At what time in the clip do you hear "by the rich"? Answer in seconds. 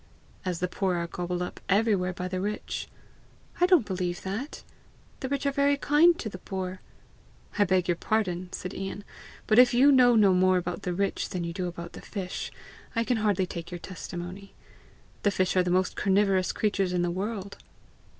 2.11-2.87